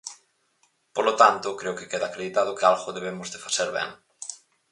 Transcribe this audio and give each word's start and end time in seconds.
Polo 0.95 1.13
tanto, 1.21 1.57
creo 1.59 1.77
que 1.77 1.89
queda 1.91 2.05
acreditado 2.07 2.55
que 2.57 2.67
algo 2.71 2.95
debemos 2.97 3.29
de 3.33 3.43
facer 3.45 3.67
ben. 3.77 3.89